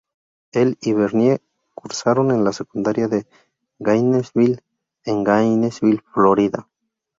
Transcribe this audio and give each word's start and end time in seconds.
Él 0.51 0.79
y 0.81 0.93
Bernie 0.93 1.43
cursaron 1.75 2.31
en 2.31 2.43
la 2.43 2.53
secundaria 2.53 3.07
de 3.07 3.27
Gainesville 3.77 4.63
en 5.05 5.23
Gainesville, 5.23 6.01
Florida. 6.11 6.67